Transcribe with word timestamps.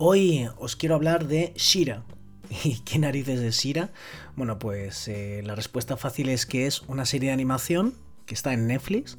Hoy 0.00 0.48
os 0.58 0.76
quiero 0.76 0.94
hablar 0.94 1.26
de 1.26 1.52
Shira. 1.56 2.04
¿Y 2.64 2.78
qué 2.82 3.00
narices 3.00 3.40
de 3.40 3.50
Shira? 3.50 3.90
Bueno, 4.36 4.60
pues 4.60 5.08
eh, 5.08 5.42
la 5.44 5.56
respuesta 5.56 5.96
fácil 5.96 6.28
es 6.28 6.46
que 6.46 6.68
es 6.68 6.82
una 6.82 7.04
serie 7.04 7.30
de 7.30 7.34
animación 7.34 7.94
que 8.24 8.34
está 8.34 8.52
en 8.52 8.68
Netflix 8.68 9.18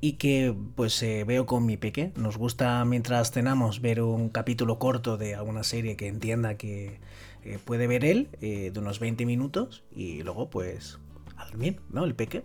y 0.00 0.14
que 0.14 0.52
pues 0.74 1.00
eh, 1.04 1.22
veo 1.22 1.46
con 1.46 1.64
mi 1.64 1.76
peque. 1.76 2.10
Nos 2.16 2.38
gusta 2.38 2.84
mientras 2.84 3.30
cenamos 3.30 3.80
ver 3.80 4.02
un 4.02 4.28
capítulo 4.28 4.80
corto 4.80 5.16
de 5.16 5.36
alguna 5.36 5.62
serie 5.62 5.94
que 5.96 6.08
entienda 6.08 6.56
que 6.56 6.98
eh, 7.44 7.60
puede 7.64 7.86
ver 7.86 8.04
él, 8.04 8.28
de 8.40 8.72
unos 8.76 8.98
20 8.98 9.26
minutos, 9.26 9.84
y 9.94 10.24
luego 10.24 10.50
pues 10.50 10.98
al 11.36 11.76
¿no? 11.90 12.04
El 12.04 12.14
peque. 12.14 12.44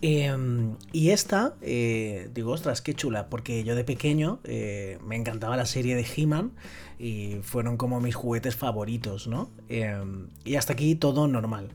Em, 0.00 0.76
y 0.92 1.10
esta, 1.10 1.54
eh, 1.60 2.30
digo, 2.34 2.52
ostras, 2.52 2.82
qué 2.82 2.94
chula, 2.94 3.28
porque 3.28 3.64
yo 3.64 3.74
de 3.74 3.84
pequeño 3.84 4.40
eh, 4.44 4.98
me 5.04 5.16
encantaba 5.16 5.56
la 5.56 5.66
serie 5.66 5.94
de 5.94 6.06
He-Man 6.16 6.52
y 6.98 7.36
fueron 7.42 7.76
como 7.76 8.00
mis 8.00 8.14
juguetes 8.14 8.56
favoritos, 8.56 9.26
¿no? 9.26 9.50
Em, 9.68 10.28
y 10.44 10.56
hasta 10.56 10.72
aquí 10.72 10.94
todo 10.94 11.28
normal. 11.28 11.70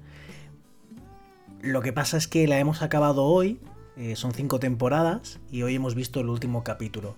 Lo 1.61 1.81
que 1.81 1.93
pasa 1.93 2.17
es 2.17 2.27
que 2.27 2.47
la 2.47 2.59
hemos 2.59 2.81
acabado 2.81 3.23
hoy, 3.23 3.59
eh, 3.97 4.15
son 4.15 4.33
cinco 4.33 4.59
temporadas, 4.59 5.39
y 5.51 5.63
hoy 5.63 5.75
hemos 5.75 5.95
visto 5.95 6.19
el 6.19 6.29
último 6.29 6.63
capítulo. 6.63 7.15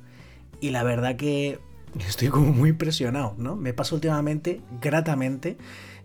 Y 0.62 0.70
la 0.72 0.84
verdad 0.84 1.16
que 1.16 1.60
estoy 2.08 2.30
como 2.30 2.52
muy 2.52 2.70
impresionado, 2.70 3.36
¿no? 3.38 3.56
Me 3.56 3.74
pasa 3.74 3.96
últimamente, 3.96 4.62
gratamente, 4.82 5.58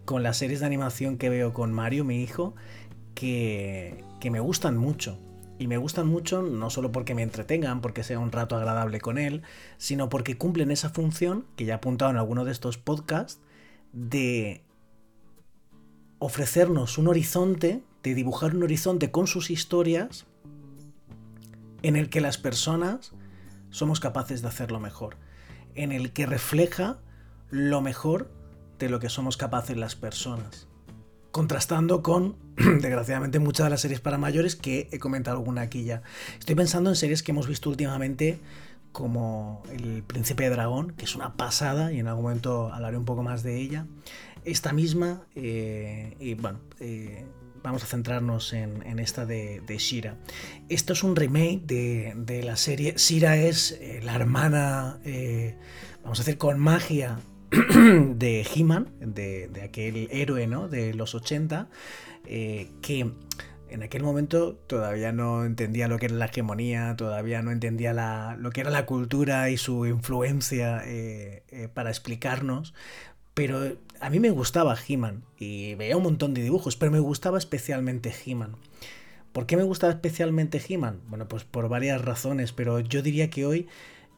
con 0.05 0.23
las 0.23 0.37
series 0.37 0.61
de 0.61 0.67
animación 0.67 1.17
que 1.17 1.29
veo 1.29 1.53
con 1.53 1.73
Mario, 1.73 2.05
mi 2.05 2.23
hijo, 2.23 2.55
que, 3.15 4.05
me 4.31 4.41
gustan 4.41 4.77
mucho. 4.77 5.19
Y 5.59 5.69
me 5.69 5.77
gustan 5.77 6.09
mucho 6.09 6.43
no 6.43 6.69
solo 6.69 6.91
porque 6.91 7.15
me 7.15 7.23
entretengan, 7.23 7.81
porque 7.81 8.03
sea 8.03 8.19
un 8.19 8.33
rato 8.33 8.57
agradable 8.57 9.01
con 9.01 9.19
él, 9.19 9.43
sino 9.79 10.09
porque 10.09 10.37
cumplen 10.37 10.71
esa 10.71 10.91
función 10.91 11.47
que 11.57 11.65
ya 11.65 11.75
he 11.75 11.77
apuntado 11.77 12.11
en 12.11 12.17
alguno 12.17 12.45
de 12.45 12.51
estos 12.51 12.77
podcasts 12.77 13.41
de 13.93 14.63
ofrecernos 16.19 16.99
un 16.99 17.07
horizonte, 17.07 17.83
de 18.03 18.15
dibujar 18.15 18.57
un 18.57 18.65
horizonte 18.65 19.13
con 19.13 19.29
sus 19.29 19.51
historias 19.51 20.27
en 21.83 21.95
el 21.95 22.11
que 22.11 22.21
las 22.21 22.39
personas 22.39 23.13
somos 23.71 24.01
capaces 24.01 24.43
de 24.43 24.49
hacerlo 24.49 24.81
mejor, 24.81 25.17
en 25.77 25.93
el 25.93 26.13
que 26.13 26.27
refleja 26.27 26.99
lo 27.51 27.81
mejor 27.81 28.33
de 28.79 28.89
lo 28.89 28.99
que 28.99 29.09
somos 29.09 29.37
capaces 29.37 29.77
las 29.77 29.95
personas 29.95 30.67
contrastando 31.35 32.01
con, 32.01 32.37
desgraciadamente, 32.57 33.41
muchas 33.41 33.67
de 33.67 33.71
las 33.71 33.81
series 33.81 34.01
para 34.01 34.19
mayores 34.19 34.55
que 34.55 34.89
he 34.93 35.01
comentado 35.01 35.37
alguna 35.37 35.63
aquí 35.63 35.83
ya. 35.83 36.03
Estoy 36.39 36.55
pensando 36.55 36.91
en 36.91 36.97
series 36.97 37.25
que 37.25 37.33
hemos 37.33 37.49
visto 37.49 37.69
últimamente 37.69 38.39
como 38.93 39.65
El 39.73 40.05
Príncipe 40.05 40.45
de 40.45 40.51
Dragón, 40.51 40.93
que 40.93 41.07
es 41.07 41.17
una 41.17 41.37
pasada 41.37 41.93
y 41.93 41.99
en 41.99 42.07
algún 42.07 42.23
momento 42.23 42.73
hablaré 42.73 42.97
un 42.97 43.05
poco 43.05 43.25
más 43.25 43.43
de 43.43 43.61
ella. 43.61 43.89
Esta 44.45 44.73
misma, 44.73 45.25
eh, 45.35 46.17
y 46.21 46.35
bueno, 46.35 46.61
eh, 46.79 47.25
vamos 47.65 47.83
a 47.83 47.87
centrarnos 47.87 48.53
en, 48.53 49.01
esta 49.01 49.27
de, 49.27 49.61
Shira. 49.77 50.17
Esto 50.69 50.93
es 50.93 51.03
un 51.03 51.17
remake 51.17 51.63
de, 51.67 52.43
la 52.45 52.55
serie. 52.57 52.95
Shira 52.97 53.37
es 53.37 53.73
eh, 53.81 54.03
la 54.05 54.15
hermana, 54.15 55.01
vamos 56.05 56.21
a 56.21 56.23
decir, 56.23 56.39
con 56.39 56.61
magia 56.61 57.19
de 58.17 58.47
He-Man, 58.55 58.89
de, 59.01 59.51
aquel 59.63 60.09
héroe 60.11 60.47
¿no? 60.47 60.69
de 60.69 60.95
los 60.95 61.15
80, 61.15 61.69
eh, 62.27 62.69
que 62.83 63.13
en 63.69 63.83
aquel 63.83 64.03
momento 64.03 64.55
todavía 64.67 65.13
no 65.13 65.45
entendía 65.45 65.89
lo 65.89 65.99
que 65.99 66.07
era 66.07 66.15
la 66.15 66.27
hegemonía, 66.27 66.95
todavía 66.97 67.43
no 67.43 67.51
entendía 67.51 68.37
lo 68.39 68.51
que 68.51 68.61
era 68.61 68.71
la 68.71 68.87
cultura 68.87 69.51
y 69.51 69.57
su 69.57 69.87
influencia 69.87 70.83
eh, 70.85 71.43
eh, 71.49 71.69
para 71.73 71.91
explicarnos, 71.91 72.75
pero 73.35 73.77
a 74.01 74.11
mí 74.11 74.21
me 74.21 74.31
gustaba 74.31 74.77
He-Man 74.77 75.25
y 75.39 75.75
veía 75.75 75.97
un 75.97 76.05
montón 76.05 76.35
de 76.35 76.43
dibujos, 76.43 76.77
pero 76.77 76.93
me 76.93 77.01
gustaba 77.01 77.39
especialmente 77.39 78.15
He-Man. 78.25 78.57
¿Por 79.33 79.47
qué 79.47 79.57
me 79.57 79.65
gustaba 79.65 79.93
especialmente 79.93 80.63
He-Man? 80.67 81.01
Bueno, 81.09 81.27
pues 81.27 81.43
por 81.43 81.69
varias 81.69 82.01
razones, 82.01 82.53
pero 82.53 82.79
yo 82.79 83.03
diría 83.03 83.31
que 83.31 83.45
hoy 83.45 83.67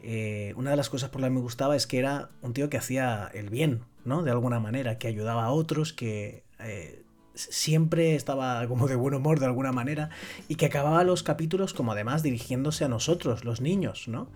eh, 0.03 0.53
una 0.57 0.71
de 0.71 0.77
las 0.77 0.91
cosas 0.91 1.11
por 1.11 1.21
las 1.21 1.31
que 1.31 1.35
me 1.35 1.41
gustaba 1.41 1.77
es 1.77 1.87
que 1.87 1.99
era 1.99 2.31
un 2.43 2.53
tío 2.53 2.69
que 2.69 2.77
hacía 2.77 3.31
el 3.35 3.51
bien, 3.51 3.83
¿no? 4.05 4.23
De 4.23 4.31
alguna 4.31 4.61
manera, 4.61 4.99
que 4.99 5.09
ayudaba 5.09 5.45
a 5.45 5.51
otros, 5.51 5.93
que 5.93 6.45
eh, 6.61 7.03
siempre 7.35 8.15
estaba 8.15 8.67
como 8.67 8.89
de 8.89 8.97
buen 8.97 9.15
humor 9.15 9.41
de 9.41 9.47
alguna 9.47 9.73
manera 9.73 10.11
y 10.49 10.55
que 10.55 10.67
acababa 10.67 11.05
los 11.05 11.23
capítulos 11.23 11.75
como 11.75 11.93
además 11.93 12.23
dirigiéndose 12.23 12.85
a 12.85 12.89
nosotros, 12.89 13.45
los 13.45 13.61
niños, 13.61 14.09
¿no? 14.09 14.31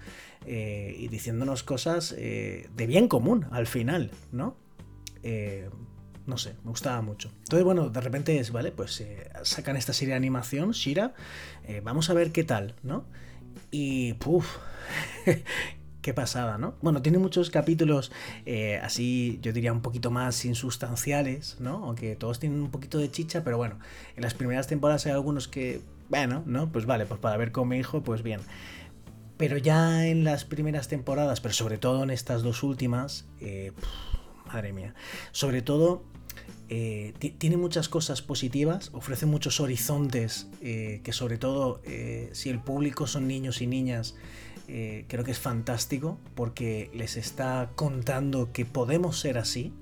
Eh, 0.46 0.96
y 0.98 1.08
diciéndonos 1.08 1.62
cosas 1.62 2.14
de 2.16 2.86
bien 2.86 3.08
común 3.08 3.46
al 3.50 3.66
final, 3.66 4.10
¿no? 4.32 4.56
no 6.26 6.38
sé, 6.38 6.54
me 6.64 6.70
gustaba 6.70 7.02
mucho. 7.02 7.30
Entonces, 7.40 7.64
bueno, 7.64 7.90
de 7.90 8.00
repente 8.00 8.38
es, 8.38 8.52
¿vale? 8.52 8.70
Pues 8.72 9.04
sacan 9.42 9.76
esta 9.76 9.92
serie 9.92 10.12
de 10.12 10.16
animación, 10.16 10.70
Shira, 10.72 11.14
vamos 11.82 12.08
a 12.08 12.14
ver 12.14 12.32
qué 12.32 12.44
tal, 12.44 12.74
¿no? 12.82 13.04
Y, 13.70 14.14
puff, 14.14 14.58
Qué 16.02 16.14
pasada, 16.14 16.56
¿no? 16.56 16.74
Bueno, 16.80 17.02
tiene 17.02 17.18
muchos 17.18 17.50
capítulos 17.50 18.10
eh, 18.46 18.80
así, 18.82 19.38
yo 19.42 19.52
diría, 19.52 19.70
un 19.70 19.82
poquito 19.82 20.10
más 20.10 20.46
insustanciales, 20.46 21.56
¿no? 21.60 21.84
Aunque 21.84 22.16
todos 22.16 22.40
tienen 22.40 22.62
un 22.62 22.70
poquito 22.70 22.96
de 22.96 23.10
chicha, 23.10 23.44
pero 23.44 23.58
bueno, 23.58 23.78
en 24.16 24.22
las 24.22 24.32
primeras 24.32 24.66
temporadas 24.66 25.04
hay 25.04 25.12
algunos 25.12 25.46
que, 25.46 25.82
bueno, 26.08 26.42
¿no? 26.46 26.72
Pues 26.72 26.86
vale, 26.86 27.04
pues 27.04 27.20
para 27.20 27.36
ver 27.36 27.52
con 27.52 27.68
mi 27.68 27.76
hijo, 27.76 28.02
pues 28.02 28.22
bien. 28.22 28.40
Pero 29.36 29.58
ya 29.58 30.06
en 30.06 30.24
las 30.24 30.46
primeras 30.46 30.88
temporadas, 30.88 31.42
pero 31.42 31.52
sobre 31.52 31.76
todo 31.76 32.02
en 32.02 32.10
estas 32.10 32.42
dos 32.42 32.62
últimas, 32.62 33.26
eh, 33.40 33.72
madre 34.46 34.72
mía, 34.72 34.94
sobre 35.32 35.60
todo 35.60 36.02
eh, 36.68 37.12
tiene 37.38 37.56
muchas 37.56 37.88
cosas 37.88 38.22
positivas, 38.22 38.90
ofrece 38.92 39.26
muchos 39.26 39.60
horizontes 39.60 40.48
que 40.60 41.12
sobre 41.12 41.38
todo 41.38 41.82
si 42.32 42.50
el 42.50 42.60
público 42.60 43.06
son 43.06 43.26
niños 43.26 43.60
y 43.60 43.66
niñas, 43.66 44.14
eh, 44.72 45.04
creo 45.08 45.24
que 45.24 45.32
es 45.32 45.40
fantástico 45.40 46.16
porque 46.36 46.92
les 46.94 47.16
está 47.16 47.72
contando 47.74 48.52
que 48.52 48.64
podemos 48.64 49.18
ser 49.18 49.36
así, 49.36 49.72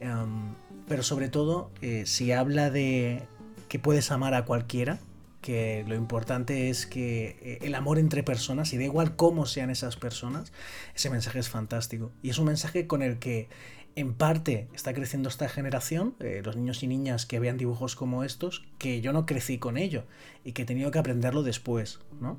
em, 0.00 0.56
pero 0.88 1.04
sobre 1.04 1.28
todo 1.28 1.70
eh, 1.80 2.06
si 2.06 2.32
habla 2.32 2.70
de 2.70 3.22
que 3.68 3.78
puedes 3.78 4.10
amar 4.10 4.34
a 4.34 4.44
cualquiera, 4.44 4.98
que 5.42 5.84
lo 5.86 5.94
importante 5.94 6.70
es 6.70 6.86
que 6.86 7.38
eh, 7.40 7.58
el 7.62 7.76
amor 7.76 8.00
entre 8.00 8.24
personas, 8.24 8.72
y 8.72 8.78
da 8.78 8.82
igual 8.82 9.14
cómo 9.14 9.46
sean 9.46 9.70
esas 9.70 9.94
personas, 9.94 10.52
ese 10.96 11.08
mensaje 11.08 11.38
es 11.38 11.48
fantástico. 11.48 12.10
Y 12.20 12.30
es 12.30 12.38
un 12.40 12.46
mensaje 12.46 12.88
con 12.88 13.02
el 13.02 13.20
que 13.20 13.48
en 13.96 14.14
parte 14.14 14.68
está 14.74 14.94
creciendo 14.94 15.28
esta 15.28 15.48
generación, 15.48 16.14
los 16.44 16.56
niños 16.56 16.82
y 16.82 16.86
niñas 16.86 17.26
que 17.26 17.40
vean 17.40 17.56
dibujos 17.56 17.96
como 17.96 18.24
estos, 18.24 18.64
que 18.78 19.00
yo 19.00 19.12
no 19.12 19.26
crecí 19.26 19.58
con 19.58 19.76
ello 19.76 20.04
y 20.44 20.52
que 20.52 20.62
he 20.62 20.64
tenido 20.66 20.90
que 20.90 20.98
aprenderlo 20.98 21.42
después, 21.42 21.98
¿no? 22.20 22.38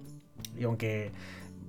Y 0.58 0.64
aunque 0.64 1.12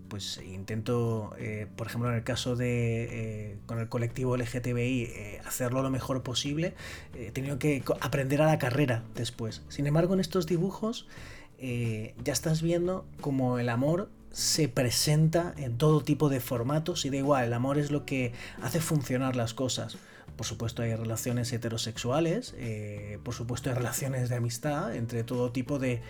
pues 0.08 0.40
intento, 0.44 1.34
eh, 1.38 1.66
por 1.76 1.86
ejemplo, 1.86 2.08
en 2.08 2.16
el 2.16 2.24
caso 2.24 2.56
de 2.56 3.52
eh, 3.52 3.58
con 3.66 3.78
el 3.78 3.88
colectivo 3.88 4.36
LGTBI, 4.36 5.02
eh, 5.02 5.40
hacerlo 5.46 5.82
lo 5.82 5.90
mejor 5.90 6.22
posible. 6.22 6.74
He 7.14 7.30
tenido 7.30 7.58
que 7.58 7.82
aprender 8.00 8.42
a 8.42 8.46
la 8.46 8.58
carrera 8.58 9.04
después. 9.14 9.62
Sin 9.68 9.86
embargo, 9.86 10.14
en 10.14 10.20
estos 10.20 10.46
dibujos 10.46 11.06
ya 11.60 12.32
estás 12.32 12.62
viendo 12.62 13.04
como 13.20 13.58
el 13.58 13.68
amor 13.68 14.10
se 14.32 14.69
presenta 14.69 15.54
en 15.56 15.78
todo 15.78 16.02
tipo 16.02 16.28
de 16.28 16.40
formatos 16.40 17.04
y 17.04 17.10
da 17.10 17.16
igual, 17.16 17.44
el 17.44 17.52
amor 17.52 17.78
es 17.78 17.90
lo 17.90 18.04
que 18.04 18.32
hace 18.62 18.80
funcionar 18.80 19.36
las 19.36 19.54
cosas. 19.54 19.96
Por 20.36 20.46
supuesto 20.46 20.82
hay 20.82 20.94
relaciones 20.94 21.52
heterosexuales, 21.52 22.54
por 23.25 23.34
supuesto 23.34 23.70
hay 23.70 23.76
relaciones 23.76 24.28
de 24.28 24.36
amistad 24.36 24.94
entre 24.94 25.25
todo 25.25 25.50
tipo 25.50 25.80
de, 25.80 26.00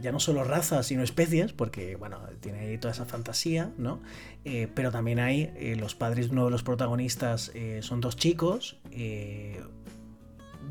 ya 0.00 0.12
no 0.12 0.20
solo 0.20 0.44
razas, 0.44 0.86
sino 0.86 1.02
especies, 1.02 1.52
porque, 1.52 1.96
bueno, 1.96 2.20
tiene 2.40 2.60
ahí 2.60 2.78
toda 2.78 2.92
esa 2.92 3.04
fantasía, 3.04 3.72
¿no? 3.78 4.00
Eh, 4.44 4.68
pero 4.74 4.90
también 4.90 5.18
hay 5.18 5.52
eh, 5.56 5.76
los 5.78 5.94
padres, 5.94 6.28
uno 6.30 6.44
de 6.44 6.50
los 6.50 6.62
protagonistas 6.62 7.50
eh, 7.54 7.80
son 7.82 8.00
dos 8.00 8.16
chicos, 8.16 8.78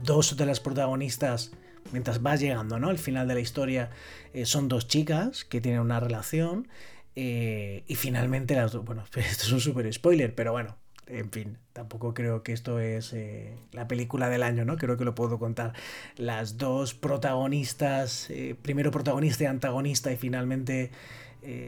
dos 0.03 0.37
de 0.37 0.45
las 0.45 0.59
protagonistas 0.59 1.51
mientras 1.91 2.21
vas 2.21 2.39
llegando, 2.39 2.79
¿no? 2.79 2.91
El 2.91 2.97
final 2.97 3.27
de 3.27 3.33
la 3.33 3.39
historia 3.39 3.89
eh, 4.33 4.45
son 4.45 4.67
dos 4.67 4.87
chicas 4.87 5.45
que 5.45 5.61
tienen 5.61 5.81
una 5.81 5.99
relación 5.99 6.67
eh, 7.15 7.83
y 7.87 7.95
finalmente 7.95 8.55
las 8.55 8.71
dos, 8.71 8.85
bueno, 8.85 9.03
esto 9.15 9.45
es 9.45 9.51
un 9.51 9.59
super 9.59 9.91
spoiler, 9.93 10.35
pero 10.35 10.51
bueno, 10.51 10.77
en 11.07 11.31
fin, 11.31 11.57
tampoco 11.73 12.13
creo 12.13 12.43
que 12.43 12.53
esto 12.53 12.79
es 12.79 13.13
eh, 13.13 13.55
la 13.71 13.87
película 13.87 14.29
del 14.29 14.43
año, 14.43 14.65
¿no? 14.65 14.77
Creo 14.77 14.97
que 14.97 15.05
lo 15.05 15.15
puedo 15.15 15.39
contar. 15.39 15.73
Las 16.17 16.57
dos 16.57 16.93
protagonistas, 16.93 18.29
primero 18.61 18.91
protagonista 18.91 19.45
y 19.45 19.47
antagonista 19.47 20.11
y 20.11 20.17
finalmente, 20.17 20.91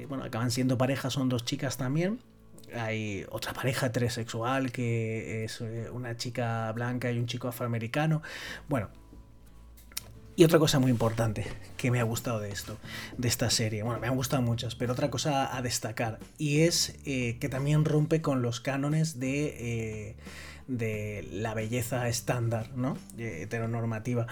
bueno, 0.10 0.26
acaban 0.26 0.52
siendo 0.52 0.78
pareja, 0.78 1.10
son 1.10 1.30
dos 1.30 1.46
chicas 1.46 1.78
también 1.78 2.20
hay 2.76 3.26
otra 3.32 3.54
pareja 3.54 3.88
heterosexual 3.88 4.72
que 4.72 5.44
es 5.44 5.62
una 5.92 6.18
chica 6.18 6.72
blanca 6.72 7.12
y 7.12 7.18
un 7.18 7.26
chico 7.26 7.48
afroamericano. 7.48 8.22
Bueno, 8.68 8.90
y 10.40 10.46
otra 10.46 10.58
cosa 10.58 10.80
muy 10.80 10.90
importante 10.90 11.46
que 11.76 11.92
me 11.92 12.00
ha 12.00 12.04
gustado 12.04 12.40
de 12.40 12.50
esto, 12.50 12.78
de 13.18 13.28
esta 13.28 13.50
serie, 13.50 13.84
bueno, 13.84 14.00
me 14.00 14.08
han 14.08 14.16
gustado 14.16 14.42
muchas, 14.42 14.74
pero 14.74 14.94
otra 14.94 15.10
cosa 15.10 15.54
a 15.54 15.62
destacar, 15.62 16.18
y 16.38 16.62
es 16.62 16.96
eh, 17.06 17.36
que 17.42 17.50
también 17.50 17.84
rompe 17.84 18.22
con 18.22 18.42
los 18.42 18.62
cánones 18.62 19.20
de, 19.20 20.16
eh, 20.70 21.28
la 21.34 21.54
belleza 21.54 22.08
estándar, 22.08 22.70
¿no? 22.74 22.98
heteronormativa. 23.18 24.28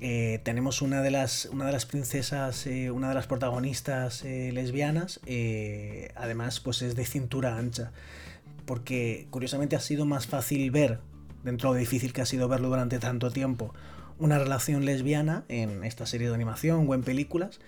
Eh, 0.00 0.40
tenemos 0.44 0.80
una 0.80 1.02
de 1.02 1.10
las, 1.10 1.46
una 1.46 1.66
de 1.66 1.72
las 1.72 1.86
princesas, 1.86 2.64
una 2.92 3.08
de 3.08 3.16
las 3.16 3.26
protagonistas 3.26 4.22
lesbianas, 4.22 5.18
además, 6.14 6.60
pues 6.60 6.82
es 6.82 6.94
de 6.94 7.04
cintura 7.04 7.58
ancha, 7.58 7.90
porque 8.64 9.26
curiosamente 9.30 9.74
ha 9.74 9.80
sido 9.80 10.06
más 10.06 10.28
fácil 10.28 10.70
ver, 10.70 11.00
dentro 11.42 11.72
de 11.72 11.78
lo 11.78 11.80
difícil 11.80 12.12
que 12.12 12.20
ha 12.20 12.26
sido 12.26 12.46
verlo 12.46 12.68
durante 12.68 13.00
tanto 13.00 13.32
tiempo, 13.32 13.74
una 14.18 14.38
relación 14.38 14.84
lesbiana 14.84 15.44
en 15.48 15.84
esta 15.84 16.06
serie 16.06 16.28
de 16.28 16.34
animación 16.34 16.86
o 16.88 16.94
en 16.94 17.02
películas 17.02 17.60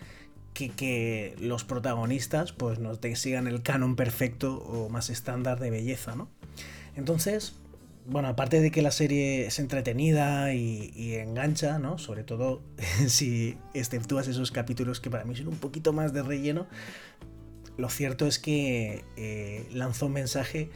que, 0.55 0.70
que 0.70 1.37
los 1.41 1.64
protagonistas 1.64 2.52
pues 2.52 2.79
no 2.79 2.97
te 2.97 3.14
sigan 3.17 3.47
el 3.47 3.62
canon 3.62 3.97
perfecto 3.97 4.56
o 4.56 4.88
más 4.88 5.11
estándar 5.11 5.61
de 5.61 5.70
belleza, 5.70 6.17
¿no? 6.17 6.29
Entonces, 6.97 7.55
bueno, 8.06 8.29
aparte 8.29 8.61
de 8.61 8.70
que 8.70 8.82
la 8.82 8.91
serie 8.91 9.47
es 9.47 9.58
entretenida 9.58 10.52
y, 10.52 11.14
engancha, 11.14 11.79
¿no? 11.79 11.99
Sobre 11.99 12.25
todo 12.25 12.61
si 13.06 13.56
exceptúas 13.75 14.26
esos 14.29 14.50
capítulos 14.50 15.00
que 15.00 15.11
para 15.11 15.25
mí 15.25 15.37
son 15.37 15.49
un 15.49 15.58
poquito 15.58 15.93
más 15.93 16.12
de 16.12 16.23
relleno, 16.23 16.67
lo 17.76 17.88
cierto 17.88 18.26
es 18.26 18.38
que 18.38 19.05
eh, 19.17 19.67
lanzó 19.73 20.06
un 20.06 20.12
mensaje 20.12 20.70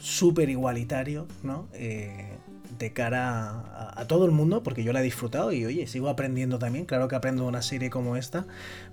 súper 0.00 0.50
igualitario, 0.50 1.26
¿no? 1.42 1.68
Eh, 1.74 2.36
de 2.78 2.92
cara 2.92 3.92
a, 3.96 4.06
todo 4.06 4.24
el 4.24 4.32
mundo, 4.32 4.62
porque 4.62 4.84
yo 4.84 4.92
la 4.92 5.00
he 5.00 5.02
disfrutado 5.02 5.52
y 5.52 5.64
oye, 5.64 5.86
sigo 5.86 6.08
aprendiendo 6.08 6.58
también. 6.58 6.84
Claro 6.84 7.08
que 7.08 7.16
aprendo 7.16 7.46
una 7.46 7.62
serie 7.62 7.90
como 7.90 8.16
esta, 8.16 8.46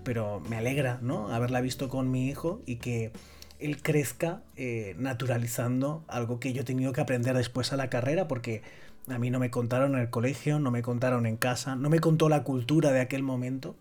pero 0.04 0.40
me 0.50 0.58
alegra, 0.58 1.00
¿no? 1.02 1.30
Haberla 1.34 1.62
visto 1.62 1.90
con 1.90 2.10
mi 2.12 2.28
hijo 2.28 2.62
y 2.66 2.78
que 2.78 3.12
él 3.60 3.82
crezca 3.82 4.42
eh, 4.56 4.96
naturalizando 4.98 6.04
algo 6.08 6.40
que 6.40 6.54
yo 6.54 6.62
he 6.62 6.66
tenido 6.66 6.94
que 6.94 7.02
aprender 7.02 7.36
después 7.36 7.74
a 7.74 7.78
la 7.78 7.90
carrera, 7.90 8.28
porque 8.28 8.62
a 9.08 9.20
mí 9.20 9.30
no 9.30 9.40
me 9.40 9.52
contaron 9.52 9.96
en 9.96 10.02
el 10.02 10.10
colegio, 10.10 10.60
no 10.60 10.72
me 10.72 10.82
contaron 10.82 11.26
en 11.26 11.38
casa, 11.38 11.76
no 11.76 11.90
me 11.90 12.00
contó 12.00 12.30
la 12.30 12.44
cultura 12.44 12.92
de 12.92 13.02
aquel 13.02 13.24
momento. 13.24 13.76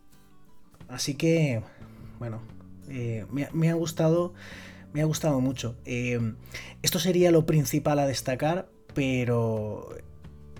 Así 0.88 1.14
que, 1.14 1.62
bueno, 2.18 2.40
eh, 2.88 3.26
me, 3.30 3.70
ha 3.70 3.74
gustado. 3.74 4.34
Me 4.92 5.00
ha 5.02 5.04
gustado 5.06 5.40
mucho. 5.40 5.76
Eh, 5.84 6.34
esto 6.82 6.98
sería 6.98 7.30
lo 7.32 7.46
principal 7.46 7.98
a 7.98 8.06
destacar, 8.06 8.68
pero 8.94 9.88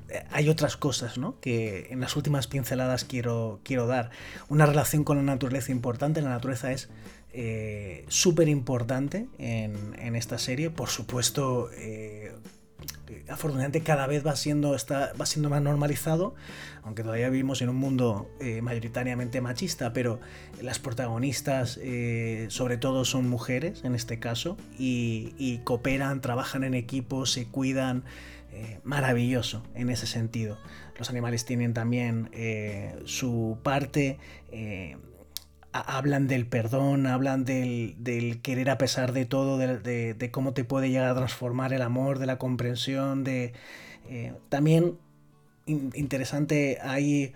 eh, 0.08 0.24
hay 0.30 0.48
otras 0.48 0.76
cosas 0.76 1.18
¿no? 1.18 1.40
que 1.40 1.88
en 1.90 2.00
las 2.00 2.16
últimas 2.16 2.46
pinceladas 2.46 3.04
quiero, 3.04 3.60
quiero 3.64 3.86
dar. 3.86 4.10
Una 4.48 4.66
relación 4.66 5.04
con 5.04 5.16
la 5.16 5.22
naturaleza 5.22 5.72
importante. 5.72 6.20
La 6.20 6.30
naturaleza 6.30 6.72
es 6.72 6.88
eh, 7.32 8.04
súper 8.08 8.48
importante 8.48 9.26
en, 9.38 10.16
esta 10.16 10.38
serie. 10.38 10.70
Por 10.70 10.88
supuesto, 10.88 11.70
eh, 11.72 12.32
afortunadamente 13.28 13.80
cada 13.82 14.06
vez 14.06 14.26
va 14.26 14.36
siendo, 14.36 14.74
está, 14.74 15.12
va 15.20 15.26
siendo 15.26 15.50
más 15.50 15.62
normalizado, 15.62 16.34
aunque 16.82 17.02
todavía 17.02 17.28
vivimos 17.28 17.62
en 17.62 17.68
un 17.68 17.76
mundo 17.76 18.30
eh, 18.40 18.62
mayoritariamente 18.62 19.40
machista, 19.40 19.92
pero 19.92 20.20
las 20.60 20.78
protagonistas 20.78 21.78
eh, 21.82 22.46
sobre 22.50 22.76
todo 22.76 23.04
son 23.04 23.28
mujeres 23.28 23.84
en 23.84 23.94
este 23.94 24.18
caso 24.18 24.56
y, 24.78 25.60
cooperan, 25.64 26.20
trabajan 26.20 26.64
en 26.64 26.74
equipo, 26.74 27.26
se 27.26 27.46
cuidan, 27.46 28.04
eh, 28.52 28.80
maravilloso 28.84 29.62
en 29.74 29.90
ese 29.90 30.06
sentido. 30.06 30.58
Los 30.98 31.10
animales 31.10 31.44
tienen 31.44 31.74
también 31.74 32.30
su 33.04 33.58
parte 33.64 34.18
hablan 35.80 36.28
del 36.28 36.46
perdón, 36.46 37.06
hablan 37.06 37.44
del, 37.44 38.40
querer 38.42 38.70
a 38.70 38.78
pesar 38.78 39.12
de 39.12 39.24
todo, 39.26 39.58
de, 39.58 40.30
cómo 40.32 40.54
te 40.54 40.64
puede 40.64 40.88
llegar 40.88 41.10
a 41.10 41.14
transformar 41.14 41.72
el 41.72 41.82
amor, 41.82 42.18
de 42.18 42.26
la 42.26 42.38
comprensión, 42.38 43.24
de... 43.24 43.52
Eh, 44.08 44.32
también 44.48 44.98
interesante, 45.66 46.78
hay... 46.82 47.32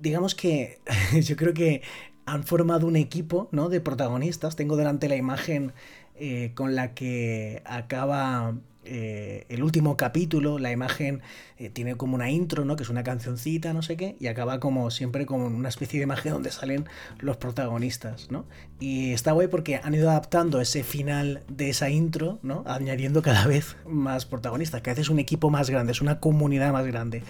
Digamos 0.00 0.34
que 0.34 0.80
yo 1.22 1.36
creo 1.36 1.54
que 1.54 1.82
han 2.26 2.44
formado 2.44 2.86
un 2.86 2.96
equipo 2.96 3.48
¿no? 3.50 3.68
de 3.68 3.80
protagonistas. 3.80 4.56
Tengo 4.56 4.76
delante 4.76 5.08
la 5.08 5.16
imagen 5.16 5.72
eh, 6.16 6.52
con 6.54 6.74
la 6.74 6.94
que 6.94 7.62
acaba 7.64 8.54
eh, 8.92 9.46
el 9.48 9.62
último 9.62 9.96
capítulo, 9.96 10.58
la 10.58 10.72
imagen 10.72 11.22
eh, 11.58 11.70
tiene 11.70 11.94
como 11.94 12.16
una 12.16 12.28
intro, 12.28 12.64
¿no? 12.64 12.74
Que 12.74 12.82
es 12.82 12.88
una 12.88 13.04
cancioncita, 13.04 13.72
no 13.72 13.82
sé 13.82 13.96
qué, 13.96 14.16
y 14.18 14.26
acaba 14.26 14.58
como 14.58 14.90
siempre 14.90 15.26
como 15.26 15.46
una 15.46 15.68
especie 15.68 16.00
de 16.00 16.04
imagen 16.04 16.32
donde 16.32 16.50
salen 16.50 16.86
los 17.20 17.36
protagonistas, 17.36 18.32
¿no? 18.32 18.46
Y 18.80 19.12
está 19.12 19.30
guay 19.30 19.46
porque 19.46 19.80
han 19.80 19.94
ido 19.94 20.10
adaptando 20.10 20.60
ese 20.60 20.82
final 20.82 21.44
de 21.46 21.70
esa 21.70 21.88
intro, 21.88 22.40
¿no? 22.42 22.64
Añadiendo 22.66 23.22
cada 23.22 23.46
vez 23.46 23.76
más 23.86 24.26
protagonistas, 24.26 24.82
que 24.82 24.90
haces 24.90 25.08
un 25.08 25.20
equipo 25.20 25.50
más 25.50 25.70
grande, 25.70 25.92
es 25.92 26.00
una 26.00 26.18
comunidad 26.18 26.72
más 26.72 26.84
grande, 26.84 27.22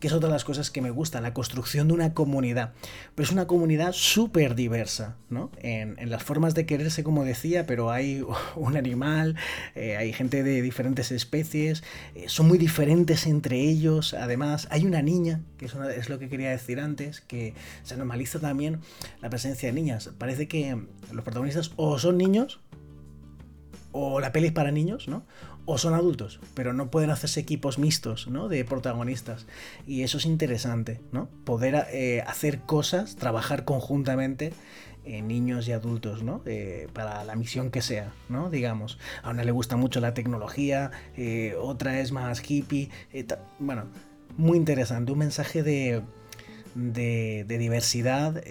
que 0.00 0.08
es 0.08 0.12
otra 0.12 0.30
de 0.30 0.34
las 0.34 0.44
cosas 0.44 0.72
que 0.72 0.82
me 0.82 0.90
gusta, 0.90 1.20
la 1.20 1.32
construcción 1.32 1.86
de 1.86 1.94
una 1.94 2.12
comunidad. 2.12 2.72
Pero 3.14 3.24
es 3.24 3.32
una 3.32 3.46
comunidad 3.46 3.92
súper 3.92 4.56
diversa, 4.56 5.16
¿no? 5.30 5.52
En, 5.62 5.94
las 6.10 6.24
formas 6.24 6.54
de 6.54 6.66
quererse, 6.66 7.04
como 7.04 7.24
decía, 7.24 7.66
pero 7.66 7.92
hay 7.92 8.24
un 8.56 8.76
animal, 8.76 9.36
eh, 9.76 9.96
hay 9.96 10.12
gente 10.12 10.42
de 10.42 10.60
diferentes 10.60 11.03
especies, 11.12 11.82
son 12.26 12.48
muy 12.48 12.58
diferentes 12.58 13.26
entre 13.26 13.60
ellos 13.60 13.74
ellos, 13.74 14.14
además, 14.14 14.68
hay 14.70 14.86
una 14.86 15.02
niña, 15.02 15.42
que 15.58 15.66
es, 15.66 16.08
lo 16.08 16.18
que 16.18 16.28
quería 16.28 16.50
decir 16.50 16.80
antes, 16.80 17.20
que 17.20 17.54
se 17.82 17.96
normaliza 17.96 18.38
también 18.38 18.80
la 19.20 19.28
presencia 19.30 19.68
de 19.68 19.74
niñas. 19.74 20.10
Parece 20.16 20.48
que 20.48 20.80
los 21.12 21.24
protagonistas 21.24 21.72
o 21.76 21.98
son 21.98 22.16
niños, 22.16 22.60
o 23.92 24.20
la 24.20 24.32
peli 24.32 24.48
es 24.48 24.52
para 24.52 24.70
niños, 24.70 25.08
¿no? 25.08 25.24
O 25.66 25.78
son 25.78 25.94
adultos, 25.94 26.40
pero 26.54 26.72
no 26.72 26.90
pueden 26.90 27.10
hacerse 27.10 27.40
equipos 27.40 27.78
mixtos, 27.78 28.28
¿no? 28.28 28.48
De 28.48 28.64
protagonistas. 28.64 29.46
Y 29.86 30.02
eso 30.02 30.18
es 30.18 30.26
interesante, 30.26 31.00
¿no? 31.12 31.28
Poder 31.44 31.86
eh, 31.92 32.22
hacer 32.26 32.60
cosas, 32.60 33.16
trabajar 33.16 33.64
conjuntamente 33.64 34.52
eh, 35.06 35.20
niños 35.20 35.68
y 35.68 35.72
adultos, 35.72 36.22
¿no? 36.22 36.40
Eh, 36.46 36.88
para 36.94 37.24
la 37.24 37.36
misión 37.36 37.70
que 37.70 37.82
sea, 37.82 38.12
¿no? 38.30 38.48
Digamos. 38.48 38.98
A 39.22 39.30
una 39.30 39.44
le 39.44 39.52
gusta 39.52 39.76
mucho 39.76 40.00
la 40.00 40.14
tecnología, 40.14 40.90
eh, 41.16 41.54
otra 41.60 42.00
es 42.00 42.10
más 42.10 42.42
hippie. 42.48 42.88
bueno, 43.58 43.84
muy 44.38 44.56
interesante. 44.56 45.12
Un 45.12 45.18
mensaje 45.18 45.62
de, 45.62 46.02
de, 46.74 47.44
diversidad 47.46 48.42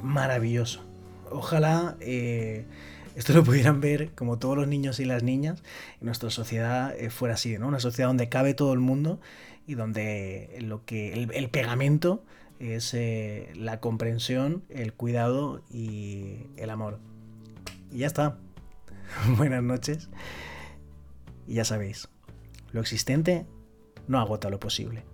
maravilloso. 0.00 0.84
Ojalá 1.30 1.96
esto 2.00 3.32
lo 3.32 3.42
pudieran 3.42 3.80
ver 3.80 4.10
como 4.14 4.38
todos 4.38 4.56
los 4.56 4.68
niños 4.68 5.00
y 5.00 5.04
las 5.06 5.24
niñas 5.24 5.62
en 6.00 6.06
nuestra 6.06 6.30
sociedad 6.30 6.94
fuera 7.10 7.34
así, 7.34 7.58
¿no? 7.58 7.66
Una 7.66 7.80
sociedad 7.80 8.08
donde 8.08 8.28
cabe 8.28 8.54
todo 8.54 8.72
el 8.72 8.80
mundo 8.80 9.20
y 9.66 9.74
donde 9.74 10.56
lo 10.60 10.84
que 10.84 11.12
el 11.12 11.48
pegamento 11.50 12.22
es 12.58 12.94
eh, 12.94 13.50
la 13.54 13.80
comprensión, 13.80 14.64
el 14.68 14.92
cuidado 14.92 15.62
y 15.70 16.46
el 16.56 16.70
amor. 16.70 16.98
Y 17.90 17.98
ya 17.98 18.06
está. 18.06 18.38
Buenas 19.36 19.62
noches. 19.62 20.08
Y 21.46 21.54
ya 21.54 21.64
sabéis, 21.64 22.08
lo 22.72 22.80
existente 22.80 23.46
no 24.08 24.20
agota 24.20 24.50
lo 24.50 24.60
posible. 24.60 25.04